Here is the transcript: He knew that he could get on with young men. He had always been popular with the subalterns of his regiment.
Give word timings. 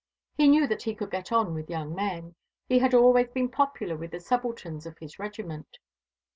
He 0.33 0.47
knew 0.47 0.65
that 0.65 0.81
he 0.81 0.95
could 0.95 1.11
get 1.11 1.31
on 1.31 1.53
with 1.53 1.69
young 1.69 1.93
men. 1.93 2.33
He 2.67 2.79
had 2.79 2.95
always 2.95 3.27
been 3.29 3.49
popular 3.49 3.95
with 3.95 4.09
the 4.09 4.19
subalterns 4.19 4.87
of 4.87 4.97
his 4.97 5.19
regiment. 5.19 5.77